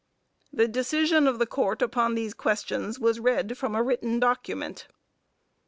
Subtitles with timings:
[0.51, 4.87] The decision of the Court upon these questions was read from a written document.